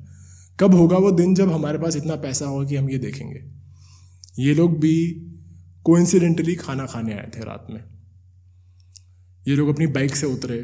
कब 0.59 0.75
होगा 0.75 0.97
वो 0.97 1.11
दिन 1.11 1.35
जब 1.35 1.53
हमारे 1.53 1.79
पास 1.79 1.97
इतना 1.97 2.17
पैसा 2.17 2.47
होगा 2.47 2.65
कि 2.65 2.77
हम 2.77 2.91
ये 2.91 2.99
देखेंगे। 2.99 3.41
ये 4.39 4.55
लोग 4.55 4.79
भी 4.81 4.95
कोइंसिडेंटली 5.85 6.55
खाना 6.55 6.87
खाने 6.87 7.13
आए 7.13 7.31
थे 7.37 7.45
रात 7.45 7.67
में। 7.71 7.81
ये 9.45 9.57
लोग 9.57 9.69
अपनी 9.69 9.87
बाइक 9.87 10.17
से 10.17 10.27
उतरे 10.27 10.59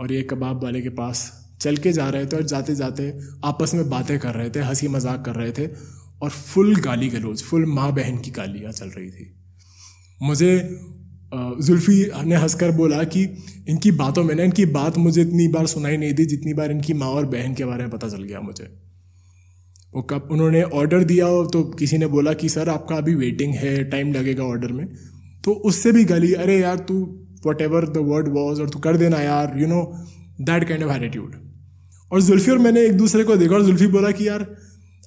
और 0.00 0.12
ये 0.12 0.22
कबाब 0.22 0.62
वाले 0.64 0.80
के 0.82 0.88
पास 0.88 1.30
चल 1.60 1.76
के 1.76 1.92
जा 1.92 2.08
रहे 2.08 2.26
थे 2.26 2.36
और 2.36 2.42
जाते 2.42 2.74
जाते 2.74 3.12
आपस 3.44 3.74
में 3.74 3.88
बातें 3.90 4.18
कर 4.18 4.34
रहे 4.34 4.50
थे, 4.50 4.60
हँसी 4.60 4.88
मज़ाक 4.88 5.24
कर 5.24 5.34
रहे 5.34 5.52
थे 5.52 5.66
और 6.22 6.30
फुल 6.30 6.76
गाली 6.76 7.08
गलोच 7.08 7.42
फुल 7.42 7.66
माँ 7.66 7.92
बहन 7.94 8.18
की 8.18 8.30
गालियाँ 8.30 8.72
चल 8.72 8.88
रही 8.88 9.10
थी। 9.10 9.32
मुझे 10.22 10.56
जुल्फ़ी 11.34 12.10
ने 12.24 12.36
हंसकर 12.36 12.70
बोला 12.70 13.02
कि 13.04 13.22
इनकी 13.68 13.90
बातों 13.90 14.24
में 14.24 14.34
ना, 14.34 14.42
इनकी 14.42 14.64
बात 14.66 14.98
मुझे 14.98 15.22
इतनी 15.22 15.48
बार 15.48 15.66
सुनाई 15.66 15.96
नहीं 15.96 16.14
दी 16.14 16.24
जितनी 16.24 16.54
बार 16.54 16.70
इनकी 16.70 16.92
माँ 16.92 17.08
और 17.08 17.26
बहन 17.26 17.54
के 17.54 17.64
बारे 17.64 17.82
में 17.82 17.90
पता 17.90 18.08
चल 18.08 18.22
गया 18.22 18.40
मुझे। 18.40 18.64
वो 19.94 20.02
कब 20.02 20.28
उन्होंने 20.32 20.62
ऑर्डर 20.62 21.04
दिया 21.04 21.26
तो 21.44 21.62
किसी 21.62 21.98
ने 21.98 22.06
बोला 22.06 22.32
कि, 22.32 22.48
सर, 22.48 22.68
आपका 22.68 22.96
अभी 22.96 23.14
वेटिंग 23.14 23.54
है 23.54 23.84
टाइम 23.84 24.12
लगेगा 24.12 24.44
ऑर्डर 24.44 24.72
में। 24.72 24.86
तो 25.44 25.52
उससे 25.52 25.92
भी 25.92 26.04
गली, 26.04 26.32
अरे 26.34 26.58
यार, 26.60 26.78
तू 26.78 27.26
what 27.46 27.62
ever 27.62 27.88
the 27.88 27.96
word 27.96 28.28
was 28.28 28.60
और 28.60 28.70
तू 28.70 28.78
कर 28.78 28.96
देना 28.96 29.20
यार 29.20 29.54
you 29.58 29.66
know 29.66 29.82
that 30.40 30.68
kind 30.68 30.84
of 30.84 30.96
attitude 30.96 31.34
और 32.12 32.22
जुल्फ़ी 32.22 32.52
और 32.52 32.58
मैंने 32.58 32.84
एक 32.84 32.92
दूसरे 32.92 33.24
को 33.24 33.36
देखा 33.36 33.54
और 33.54 33.62
जुल्फ़ी 33.62 33.86
बोला 33.86 34.10
कि, 34.10 34.28
यार, 34.28 34.46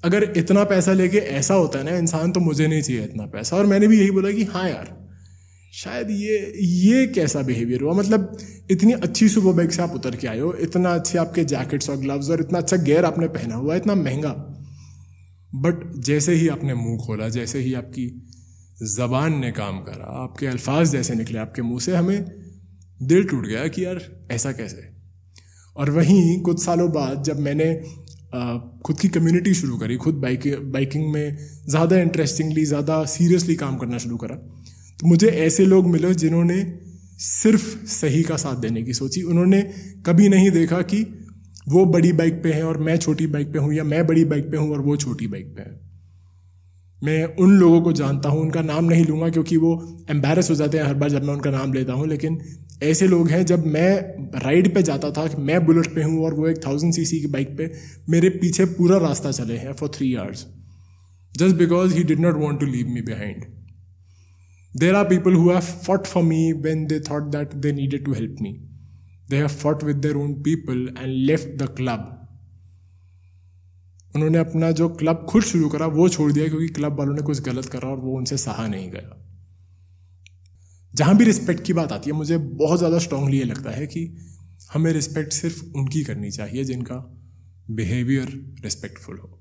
अगर 0.03 0.33
इतना 0.37 0.63
पैसा 0.63 0.93
लेके 0.93 1.17
ऐसा 1.17 1.53
होता 1.53 1.79
है 1.79 1.85
ना, 1.85 1.97
इंसान 1.97 2.31
तो 2.31 2.39
मुझे 2.39 2.67
नहीं 2.67 2.81
चाहिए 2.81 3.03
इतना 3.03 3.25
पैसा। 3.25 3.57
और 3.57 3.65
मैंने 3.65 3.87
भी 3.87 3.99
यही 3.99 4.11
बोला 4.11 4.31
कि 4.31 4.43
हाँ 4.43 4.69
यार 4.69 5.02
शायद 5.73 6.09
ये 6.11 6.37
ये 6.59 7.05
कैसा 7.07 7.41
बिहेवियर 7.41 7.81
हुआ? 7.81 7.93
मतलब 7.93 8.37
इतनी 8.71 8.91
अच्छी 8.93 9.27
सुबह 9.29 9.51
बाइक 9.51 9.71
से 9.71 9.81
आप 9.81 9.93
उतर 9.95 10.15
के 10.15 10.27
आए 10.27 10.39
हो, 10.39 10.53
इतना 10.61 10.93
अच्छे 10.95 11.17
आपके 11.17 11.43
जैकेट्स 11.45 11.89
और 11.89 11.97
ग्लव्स 11.97 12.29
और 12.29 12.41
इतना 12.41 12.57
अच्छा 12.59 12.77
गेयर 12.79 13.05
आपने 13.05 13.27
पहना 13.29 13.55
हुआ 13.55 13.75
इतना 13.75 13.95
महँगा। 13.95 14.31
बट 15.53 15.81
जैसे 16.05 16.33
ही 16.33 16.47
आपने 16.47 16.73
मुँह 16.73 16.97
खोला, 17.05 17.29
जैसे 17.29 17.59
ही 17.59 17.73
आपकी 17.73 18.07
ज़बान 18.93 19.39
ने 19.39 19.51
काम 19.51 19.79
करा, 19.79 20.05
आपके 20.23 20.47
अल्फाज 20.47 20.91
जैसे 20.91 21.15
निकले 21.15 21.39
आपके 21.39 21.61
मुँह 21.61 21.79
से, 21.79 21.95
हमें 21.95 22.25
दिल 22.99 23.23
टूट 23.23 23.45
गया 23.47 23.67
कि 23.67 23.85
यार, 23.85 24.01
ऐसा 24.31 24.51
कैसे? 24.51 24.89
और 25.75 25.89
वहीं 25.89 26.41
कुछ 26.41 26.63
सालों 26.63 26.91
बाद 26.91 27.23
जब 27.23 27.39
मैंने 27.39 27.73
खुद 28.85 28.99
की 28.99 29.07
कम्युनिटी 29.09 29.53
शुरू 29.53 29.77
करी, 29.77 29.95
खुद 29.97 30.15
बाइक 30.15 30.47
बाइकिंग 30.73 31.11
में 31.13 31.37
ज़्यादा 31.69 31.97
इंटरेस्टिंगली 31.97 32.65
ज़्यादा 32.65 33.03
सीरियसली 33.05 33.55
काम 33.55 33.77
करना 33.77 33.97
शुरू 33.97 34.17
करा 34.17 34.35
मुझे 35.03 35.27
ऐसे 35.27 35.65
लोग 35.65 35.87
मिले 35.87 36.13
जिन्होंने 36.15 36.63
सिर्फ़ 37.19 37.85
सही 37.85 38.23
का 38.23 38.35
साथ 38.37 38.55
देने 38.55 38.83
की 38.83 38.93
सोची। 38.93 39.21
उन्होंने 39.21 39.61
कभी 40.05 40.29
नहीं 40.29 40.51
देखा 40.51 40.81
कि 40.81 41.01
वो 41.69 41.85
बड़ी 41.85 42.11
बाइक 42.13 42.41
पे 42.43 42.51
है 42.53 42.63
और 42.63 42.77
मैं 42.77 42.97
छोटी 42.97 43.27
बाइक 43.27 43.51
पे 43.53 43.59
हूँ 43.59 43.73
या 43.73 43.83
मैं 43.83 44.05
बड़ी 44.07 44.25
बाइक 44.25 44.49
पे 44.51 44.57
हूँ 44.57 44.71
और 44.71 44.81
वो 44.81 44.95
छोटी 44.97 45.27
बाइक 45.27 45.53
पे 45.55 45.61
है। 45.61 45.81
मैं 47.01 47.23
उन 47.35 47.55
लोगों 47.57 47.81
को 47.81 47.91
जानता 47.93 48.29
हूँ, 48.29 48.41
उनका 48.41 48.61
नाम 48.61 48.85
नहीं 48.85 49.05
लूँगा 49.05 49.29
क्योंकि 49.29 49.57
वो 49.57 49.71
एम्बेरस 50.09 50.49
हो 50.49 50.55
जाते 50.55 50.77
हैं 50.77 50.85
हर 50.85 50.93
बार 50.93 51.09
जब 51.09 51.23
मैं 51.23 51.33
उनका 51.33 51.51
नाम 51.51 51.73
लेता 51.73 51.93
हूँ, 51.93 52.07
लेकिन 52.07 52.39
ऐसे 52.83 53.07
लोग 53.07 53.29
हैं 53.29 53.45
जब 53.45 53.65
मैं 53.65 53.91
राइड 54.39 54.73
पे 54.75 54.83
जाता 54.83 55.11
था 55.11 55.27
कि 55.27 55.41
मैं 55.41 55.65
बुलेट 55.65 55.93
पे 55.95 56.03
हूँ 56.03 56.23
और 56.25 56.33
वो 56.33 56.47
एक 56.47 56.65
थाउज़ेंड 56.65 56.93
सी 56.93 57.19
की 57.21 57.27
बाइक 57.27 57.57
पे 57.57 57.71
मेरे 58.09 58.29
पीछे 58.29 58.65
पूरा 58.77 58.97
रास्ता 58.97 59.31
चले 59.31 59.57
हैं 59.57 59.73
for 59.73 59.89
three 59.95 60.13
hours 60.15 60.45
just 61.37 61.55
because 61.55 61.93
he 61.93 62.03
did 62.03 62.19
not 62.19 62.35
want 62.35 62.59
to 62.59 62.65
leave 62.65 62.87
me 62.87 63.01
behind 63.01 63.45
there 64.75 64.95
are 64.95 65.05
people 65.09 65.33
who 65.33 65.49
have 65.49 65.59
fought 65.59 66.05
for 66.05 66.23
me 66.23 66.51
when 66.61 66.85
they 66.87 66.99
thought 67.09 67.23
that 67.31 67.53
they 67.55 67.71
needed 67.71 68.05
to 68.05 68.13
help 68.13 68.35
me 68.41 68.51
they 69.29 69.37
have 69.37 69.47
fought 69.47 69.83
with 69.83 69.97
their 69.97 70.15
own 70.15 70.33
people 70.43 70.87
and 70.97 71.07
left 71.07 71.57
the 71.57 71.69
club 71.77 72.09
उन्होंने 74.13 74.37
अपना 74.37 74.69
जो 74.71 74.87
club 74.89 75.25
खुद 75.29 75.43
शुरू 75.43 75.69
करा, 75.69 75.85
वो 75.87 76.07
छोड़ 76.09 76.31
दिया 76.31 76.47
क्योंकि 76.47 76.67
क्लब 76.67 76.97
वालों 76.99 77.13
ने 77.15 77.21
कुछ 77.21 77.41
गलत 77.41 77.65
करा 77.65 77.87
और 77.89 77.99
वो 77.99 78.17
उनसे 78.17 78.37
सहा 78.37 78.67
नहीं 78.67 78.89
गया। 78.91 79.19
जहाँ 80.93 81.15
भी 81.17 81.25
रिस्पेक्ट 81.25 81.63
की 81.65 81.73
बात 81.73 81.91
आती 81.91 82.09
है, 82.09 82.15
मुझे 82.15 82.37
बहुत 82.37 82.77
ज़्यादा 82.77 82.97
स्ट्रांगली 82.99 83.37
ये 83.37 83.45
लगता 83.45 83.71
है 83.71 83.87
कि 83.87 84.05
हमें 84.73 84.91
रिस्पेक्ट 84.93 85.33
सिर्फ़ 85.33 85.63
उनकी 85.75 86.03
करनी 86.03 86.31
चाहिए 86.31 86.63
जिनका 86.63 86.95
बिहेवियर 87.71 88.27
रिस्पेक्टफुल 88.63 89.17
हो। 89.17 89.39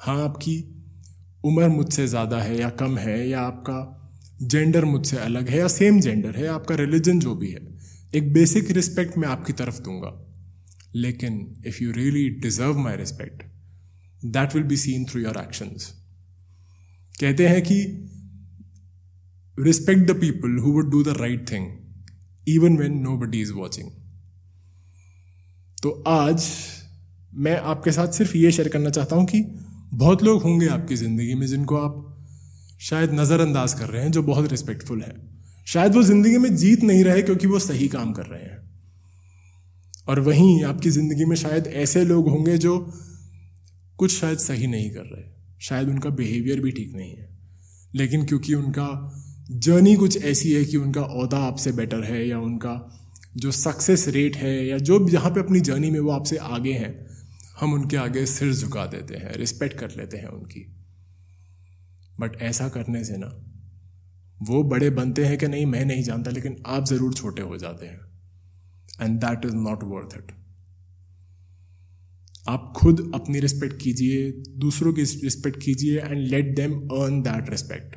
हाँ 0.00 0.22
आपकी 0.24 0.56
उम्र 1.44 1.68
मुझसे 1.68 2.06
ज़्यादा 2.06 2.40
है 2.40 2.58
या 2.60 2.70
कम 2.70 2.98
है 2.98 3.28
या 3.28 3.40
आपका 3.42 3.95
जेंडर 4.42 4.84
मुझसे 4.84 5.16
अलग 5.16 5.48
है 5.48 5.58
या 5.58 5.68
सेम 5.68 6.00
जेंडर 6.00 6.36
है, 6.36 6.46
आपका 6.46 6.74
रिलीजन 6.74 7.18
जो 7.20 7.34
भी 7.34 7.50
है, 7.50 7.60
एक 8.14 8.32
बेसिक 8.32 8.70
रिस्पेक्ट 8.70 9.18
मैं 9.18 9.28
आपकी 9.28 9.52
तरफ़ 9.52 9.80
दूँगा। 9.80 10.22
लेकिन 10.94 11.62
if 11.66 11.82
you 11.82 11.92
really 11.92 12.28
deserve 12.30 12.78
my 12.78 12.96
respect 12.96 13.42
that 14.24 14.54
will 14.54 14.64
be 14.64 14.76
seen 14.76 15.04
through 15.04 15.20
your 15.20 15.38
actions 15.38 15.92
कहते 17.20 17.48
हैं 17.48 17.62
कि 17.62 17.78
respect 19.58 20.10
the 20.10 20.10
people 20.20 20.58
who 20.58 20.72
would 20.72 20.90
do 20.90 21.02
the 21.02 21.08
right 21.08 21.50
thing 21.52 21.66
even 22.48 22.76
when 22.76 22.98
nobody 23.16 23.40
is 23.40 23.52
watching 23.52 23.90
तो 25.82 25.90
आज 26.06 26.48
मैं 27.34 27.56
आपके 27.60 27.92
साथ 27.92 28.12
सिर्फ़ 28.12 28.36
ये 28.36 28.52
शेयर 28.52 28.68
करना 28.68 28.90
चाहता 28.90 29.16
हूँ 29.16 29.26
कि 29.26 29.40
बहुत 29.94 30.22
लोग 30.22 30.42
होंगे 30.42 30.68
आपकी 30.68 30.96
ज़िंदगी 30.96 31.34
में 31.34 31.46
जिनको 31.46 31.76
आप 31.76 32.05
शायद 32.80 33.12
नज़रअंदाज 33.12 33.74
कर 33.74 33.88
रहे 33.88 34.02
हैं, 34.02 34.10
जो 34.12 34.22
बहुत 34.22 34.50
रिस्पेक्टफुल 34.50 35.02
है। 35.02 35.36
शायद 35.66 35.94
वो 35.94 36.02
ज़िंदगी 36.02 36.38
में 36.38 36.56
जीत 36.56 36.82
नहीं 36.82 37.04
रहे 37.04 37.22
क्योंकि 37.22 37.46
वो 37.46 37.58
सही 37.58 37.88
काम 37.88 38.12
कर 38.12 38.26
रहे 38.26 38.42
हैं। 38.42 38.70
और 40.08 40.20
वहीं 40.20 40.64
आपकी 40.64 40.90
ज़िंदगी 40.90 41.24
में 41.24 41.36
शायद 41.36 41.66
ऐसे 41.66 42.04
लोग 42.04 42.28
होंगे 42.28 42.58
जो 42.58 42.92
कुछ 43.96 44.20
शायद 44.20 44.38
सही 44.38 44.66
नहीं 44.66 44.90
कर 44.90 45.00
रहे। 45.00 45.24
शायद 45.60 45.88
उनका 45.88 46.10
बिहेवियर 46.10 46.60
भी 46.60 46.70
ठीक 46.70 46.92
नहीं 46.94 47.16
है। 47.16 47.38
लेकिन 47.94 48.24
क्योंकि 48.24 48.54
उनका 48.54 49.12
जर्नी 49.50 49.96
कुछ 49.96 50.24
ऐसी 50.24 50.52
है 50.52 50.64
कि 50.64 50.76
उनका 50.76 51.00
अहदा 51.00 51.38
आपसे 51.38 51.72
बेटर 51.72 52.04
है 52.04 52.28
या 52.28 52.38
उनका 52.38 52.98
जो 53.36 53.50
सक्सेस 53.50 54.08
रेट 54.08 54.36
है 54.36 54.66
या 54.66 54.78
जो 54.78 55.08
जहाँ 55.08 55.30
पे 55.30 55.40
अपनी 55.40 55.60
जर्नी 55.60 55.90
में 55.90 56.00
वो 56.00 56.10
आपसे 56.10 56.36
आगे 56.36 56.72
हैं, 56.72 57.06
हम 57.60 57.72
उनके 57.72 57.96
आगे 57.96 58.26
सिर 58.26 58.54
झुका 58.54 58.86
देते 58.86 59.14
हैं 59.14 59.32
रिस्पेक्ट 59.32 59.78
कर 59.78 59.90
लेते 59.96 60.16
हैं 60.16 60.28
उनकी। 60.28 60.85
बट 62.20 62.40
ऐसा 62.42 62.68
करने 62.68 63.04
से 63.04 63.16
ना, 63.16 63.26
वो 64.38 64.62
बड़े 64.64 64.88
बनते 64.92 65.24
हैं 65.24 65.38
कि 65.38 65.48
नहीं, 65.48 65.66
मैं 65.66 65.84
नहीं 65.84 66.02
जानता, 66.02 66.30
लेकिन 66.30 66.56
आप 66.66 66.84
ज़रूर 66.84 67.14
छोटे 67.14 67.42
हो 67.42 67.56
जाते 67.58 67.86
हैं। 67.86 68.00
And 69.02 69.18
that 69.20 69.44
is 69.44 69.54
not 69.54 69.84
worth 69.84 70.16
it 70.16 70.32
आप 72.48 72.72
खुद 72.76 73.00
अपनी 73.14 73.40
रिस्पेक्ट 73.40 73.80
कीजिए, 73.82 74.30
दूसरों 74.58 74.92
की 74.92 75.02
रिस्पेक्ट 75.02 75.62
कीजिए 75.62 76.00
and 76.00 76.26
let 76.28 76.54
them 76.56 76.74
earn 76.92 77.20
that 77.22 77.50
respect 77.50 77.96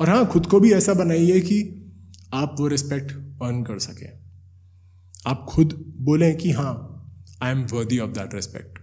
और 0.00 0.10
हाँ 0.10 0.26
खुद 0.26 0.46
को 0.46 0.60
भी 0.60 0.72
ऐसा 0.72 0.94
बनाइए 0.94 1.40
कि 1.40 1.58
आप 2.34 2.56
वो 2.58 2.66
रिस्पेक्ट 2.68 3.12
अर्न 3.42 3.62
कर 3.64 3.78
सकें। 3.78 4.08
आप 5.26 5.46
खुद 5.48 5.72
बोलें 6.00 6.36
कि 6.36 6.50
हाँ 6.52 6.72
I 7.42 7.50
am 7.50 7.64
worthy 7.72 7.98
of 7.98 8.10
that 8.10 8.34
respect 8.34 8.78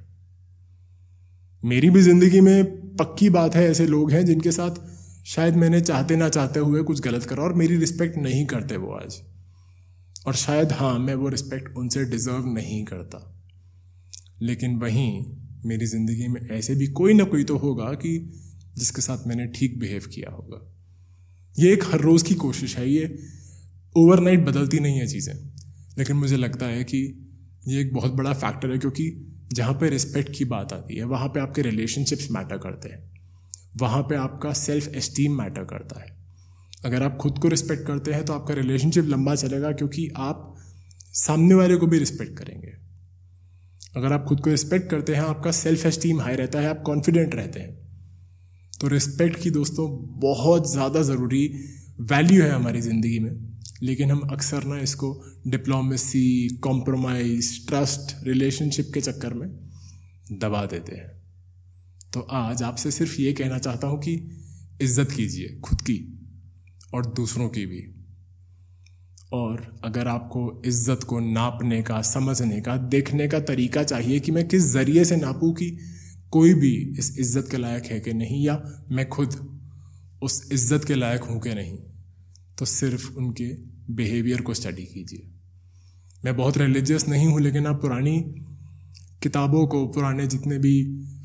मेरी 1.64 1.90
भी 1.90 2.02
ज़िंदगी 2.02 2.42
में 2.42 2.83
पक्की 3.00 3.30
बात 3.30 3.56
है, 3.56 3.70
ऐसे 3.70 3.86
लोग 3.88 4.12
हैं 4.12 4.26
जिनके 4.26 4.52
साथ 4.52 4.76
शायद 5.26 5.56
मैंने 5.56 5.82
चाहते 5.82 6.16
ना 6.16 6.30
चाहते 6.30 6.60
हुए 6.60 6.82
कुछ 6.84 7.02
गलत 7.02 7.24
करा 7.24 7.44
और 7.44 7.54
मेरी 7.54 7.78
रिस्पेक्ट 7.78 8.18
नहीं 8.18 8.46
करते 8.46 8.78
वो 8.78 8.92
आज। 8.92 9.22
और 10.28 10.36
शायद 10.36 10.72
हाँ 10.72 11.00
मैं 11.00 11.16
वो 11.16 11.30
रिस्पेक्ट 11.30 11.78
उनसे 11.78 12.04
डिजर्व 12.06 12.46
नहीं 12.46 12.84
करता। 12.86 13.46
लेकिन 14.42 14.76
वहीं 14.76 15.26
मेरी 15.66 15.86
ज़िंदगी 15.86 16.28
में 16.28 16.42
ऐसे 16.52 16.76
भी 16.76 16.88
कोई 16.88 17.14
ना 17.14 17.24
कोई 17.24 17.44
तो 17.44 17.58
होगा 17.58 17.94
कि 17.94 18.18
जिसके 18.78 19.02
साथ 19.02 19.28
मैंने 19.28 19.46
ठीक 19.48 19.80
बिहेव 19.80 20.02
किया 20.14 20.32
होगा। 20.32 20.60
ये 21.60 21.74
एक 21.74 21.84
हर 21.84 22.00
रोज़ 22.00 22.24
की 22.24 22.36
कोशिश 22.36 22.78
है, 22.78 22.90
ये 22.90 23.20
ओवरनाइट 23.98 24.46
बदलती 24.46 24.80
नहीं 24.80 25.00
है 25.00 25.08
चीज़ें। 25.08 25.34
लेकिन 25.98 26.16
मुझे 26.16 26.38
लगता 26.38 26.66
है 26.66 26.84
कि 26.84 26.98
ये 27.68 27.82
एक 27.82 27.94
बहुत 27.94 28.12
बड़ा 28.12 28.34
फैक्टर 28.34 28.72
है, 28.72 28.78
क्योंकि 28.78 29.33
जहाँ 29.50 29.74
पे 29.74 29.90
रिस्पेक्ट 29.90 30.32
की 30.38 30.46
बात 30.46 30.74
आती 30.74 30.96
है, 30.96 31.04
वहाँ 31.06 31.28
पे 31.28 31.40
आपके 31.40 31.62
रिलेशनशिप्स 31.62 32.32
मैटर 32.32 32.58
करते 32.58 32.90
हैं। 32.90 33.12
वहाँ 33.82 34.02
पे 34.04 34.16
आपका 34.16 34.54
सेल्फ 34.54 34.96
एस्टीम 34.96 35.38
मैटर 35.38 35.64
करता 35.66 36.00
है। 36.02 36.12
अगर 36.86 37.04
आप 37.04 37.18
खुद 37.18 37.40
को 37.40 37.48
रिस्पेक्ट 37.48 37.86
करते 37.88 38.14
हैं 38.14 38.26
तो 38.26 38.34
आपका 38.34 38.54
रिलेशनशिप 38.54 39.06
लंबा 39.06 39.36
चलेगा, 39.36 39.72
क्योंकि 39.72 40.08
आप 40.18 40.50
सामने 41.16 41.56
वाले 41.56 41.76
को 41.76 41.88
भी 41.88 42.00
रिस्पेक्ट 42.00 42.38
करेंगे। 42.38 42.72
अगर 43.96 44.14
आप 44.14 44.26
खुद 44.26 44.40
को 44.40 44.50
रिस्पेक्ट 44.50 44.90
करते 44.92 45.16
हैं, 45.16 45.22
आपका 45.22 45.52
सेल्फ 45.54 45.86
एस्टीम 45.86 46.22
हाई 46.22 46.36
रहता 46.36 46.60
है, 46.60 46.68
आप 46.68 46.82
कॉन्फिडेंट 46.86 47.36
रहते 47.36 47.60
हैं। 47.60 47.82
तो 48.82 48.88
रिस्पेक्ट 48.88 49.42
की 49.42 49.50
दोस्तों, 49.52 49.90
बहुत 50.20 50.72
ज़्यादा 50.72 51.02
ज़रूरी 51.02 51.48
वैल्यू 52.02 52.44
है 52.44 52.50
हमारी 52.50 52.82
ज़िंदगी 52.82 53.20
में। 53.20 53.32
लेकिन 53.84 54.12
हम 54.12 54.20
अक्सर 54.32 54.64
ना 54.64 54.80
इसको 54.80 55.10
डिप्लोमेसी 55.48 56.58
कॉम्प्रोमाइज़ 56.64 57.52
ट्रस्ट 57.68 58.16
रिलेशनशिप 58.28 58.92
के 58.94 59.02
चक्कर 59.02 59.34
में 59.34 59.50
दबा 60.34 60.66
देते 60.66 60.96
हैं। 60.96 61.12
तो 62.14 62.20
आज 62.20 62.64
आपसे 62.64 62.92
सिर्फ़ 62.92 63.20
ये 63.22 63.34
कहना 63.34 63.58
चाहता 63.58 63.88
हूँ 63.88 64.00
कि 64.00 64.14
इज़्ज़त 64.82 65.12
कीजिए 65.12 65.60
खुद 65.60 65.82
की 65.82 65.98
और 66.94 67.06
दूसरों 67.06 67.50
की 67.50 67.66
भी। 67.66 67.82
और 69.34 69.62
अगर 69.84 70.08
आपको 70.08 70.62
इज़्ज़त 70.66 71.04
को 71.04 71.20
नापने 71.20 71.82
का, 71.82 72.02
समझने 72.02 72.62
का, 72.62 72.78
देखने 72.78 73.28
का 73.28 73.40
तरीका 73.40 73.84
चाहिए 73.84 74.20
कि 74.20 74.32
मैं 74.32 74.48
किस 74.48 74.64
ज़रिए 74.64 75.06
से 75.06 75.16
नापूँ 75.16 75.54
कि 75.54 75.70
कोई 76.32 76.54
भी 76.54 76.74
इस 77.00 77.16
इज़्ज़त 77.20 77.48
के 77.52 77.58
लायक 77.58 77.86
है 77.86 78.00
कि 78.00 78.14
नहीं 78.14 78.46
या 78.46 78.62
मैं 78.92 79.08
खुद 79.10 79.36
उस 80.24 80.42
इज़्ज़त 80.52 80.86
के 80.86 80.96
लायक 80.96 81.24
हूँ 81.24 81.40
कि 81.42 81.54
नहीं 81.54 81.78
तो 82.60 82.66
सिर्फ़ 82.66 83.12
उनके 83.14 83.73
बिहेवियर 83.92 84.42
को 84.42 84.54
स्टडी 84.54 84.84
कीजिए। 84.84 85.30
मैं 86.26 86.36
बहुत 86.38 86.58
रिलीजियस 86.58 87.08
नहीं 87.08 87.28
हूँ, 87.28 87.42
लेकिन 87.42 87.68
आप 87.68 87.82
पुरानी 87.82 88.20
किताबों 89.24 89.66
को, 89.68 89.86
पुराने 89.88 90.28
जितने 90.28 90.58
भी 90.58 90.76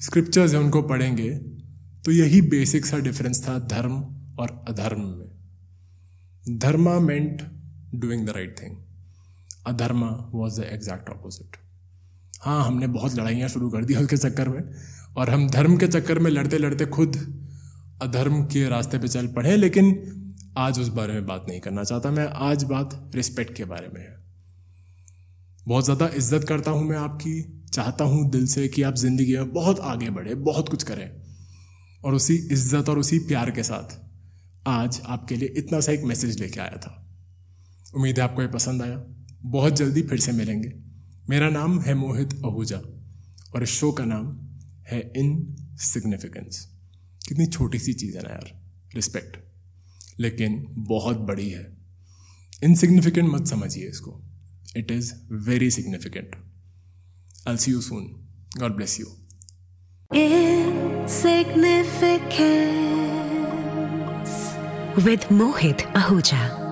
स्क्रिप्चर्स 0.02 0.52
हैं, 0.52 0.60
उनको 0.60 0.82
पढ़ेंगे 0.84 1.30
तो 2.04 2.12
यही 2.12 2.40
बेसिक 2.48 2.86
सा 2.86 2.98
डिफरेंस 2.98 3.42
था 3.48 3.58
धर्म 3.68 3.94
और 4.40 4.64
अधर्म 4.68 5.00
में। 5.00 6.58
Dharma 6.58 6.98
meant 7.00 7.42
doing 7.94 8.26
the 8.26 8.30
right 8.30 8.54
thing 8.62 8.76
adharma 9.66 10.08
was 10.34 10.60
the 10.60 10.64
exact 10.64 11.10
opposite 11.10 11.56
हाँ 12.42 12.64
हमने 12.66 12.86
बहुत 12.88 13.14
लड़ाइयाँ 13.14 13.48
शुरू 13.48 13.70
कर 13.70 13.84
दी 13.84 13.94
उसके 13.94 14.16
चक्कर 14.16 14.48
में, 14.48 14.62
और 15.16 15.30
हम 15.30 15.48
धर्म 15.50 15.76
के 15.76 15.86
चक्कर 15.88 16.18
में 16.18 16.30
लड़ते 16.30 16.58
लड़ते 16.58 16.86
खुद 16.86 17.16
अधर्म 18.02 18.42
के 18.44 18.68
रास्ते 18.68 18.98
पे 18.98 19.08
चल 19.08 19.26
पड़े, 19.26 19.56
लेकिन 19.56 19.90
आज 20.56 20.78
उस 20.80 20.88
बारे 20.88 21.12
में 21.12 21.26
बात 21.26 21.46
नहीं 21.48 21.60
करना 21.60 21.84
चाहता। 21.84 22.10
मैं 22.10 22.26
आज 22.26 22.64
बात 22.64 23.10
रिस्पेक्ट 23.14 23.54
के 23.54 23.64
बारे 23.64 23.88
में 23.88 24.00
है। 24.00 24.16
बहुत 25.66 25.84
ज़्यादा 25.84 26.08
इज़्ज़त 26.08 26.44
करता 26.44 26.70
हूँ 26.70 26.84
मैं 26.84 26.96
आपकी। 26.96 27.40
चाहता 27.74 28.04
हूँ 28.04 28.28
दिल 28.30 28.46
से 28.46 28.66
कि 28.68 28.82
आप 28.82 28.94
ज़िंदगी 28.94 29.36
में 29.36 29.52
बहुत 29.52 29.80
आगे 29.80 30.10
बढ़े, 30.10 30.34
बहुत 30.34 30.68
कुछ 30.68 30.82
करें। 30.82 31.10
और 32.02 32.14
उसी 32.14 32.34
इज़्ज़त 32.52 32.88
और 32.88 32.98
उसी 32.98 33.18
प्यार 33.18 33.50
के 33.50 33.62
साथ 33.62 33.96
आज 34.66 35.00
आपके 35.06 35.36
लिए 35.36 35.54
इतना 35.56 35.80
सा 35.80 35.92
एक 35.92 36.02
मैसेज 36.04 36.40
लेके 36.40 36.60
आया 36.60 36.76
था। 36.76 36.94
उम्मीद 37.96 38.18
है 38.18 38.24
आपको 38.24 38.42
ये 38.42 38.48
पसंद 38.48 38.82
आया। 38.82 38.96
बहुत 39.46 39.76
जल्दी 39.76 40.02
फिर 40.02 40.20
से 40.20 40.32
मिलेंगे। 40.32 40.72
मेरा 41.30 41.48
नाम 41.50 41.78
है 41.80 41.94
मोहित 41.94 42.34
आहूजा 42.44 42.76
और 43.54 43.62
इस 43.62 43.70
शो 43.70 43.90
का 43.92 44.04
नाम 44.04 44.26
है 44.90 45.00
इन 45.16 45.36
सिग्निफिकेंस 45.82 46.66
कितनी 47.22 47.46
छोटी 47.46 47.78
सी 47.78 47.92
चीज़ 47.94 48.16
है 48.16 48.22
ना 48.22 48.30
यार। 48.30 48.50
रिस्पेक्ट 48.94 49.36
लेकिन 50.20 50.66
बहुत 50.78 51.16
बड़ी 51.16 51.48
है। 51.50 51.76
इनसिग्निफिकेंट 52.64 53.28
मत 53.32 53.46
समझिए 53.46 53.88
इसको। 53.88 54.22
It 54.76 54.90
is 54.90 55.12
very 55.32 55.70
significant 55.70 56.36
I 57.48 57.56
see 57.56 57.70
you 57.70 57.80
soon 57.80 58.04
God 58.58 58.76
bless 58.76 59.00
you 59.00 59.06
significant 61.08 62.88
with 64.98 65.20
Mohit 65.32 65.78
Ahuja. 65.96 66.67